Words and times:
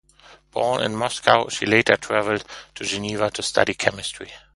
Born 0.49 0.81
in 0.81 0.95
Moscow, 0.95 1.47
she 1.49 1.67
later 1.67 1.95
traveled 1.95 2.43
to 2.73 2.83
Geneva 2.83 3.29
to 3.29 3.43
study 3.43 3.75
chemistry. 3.75 4.31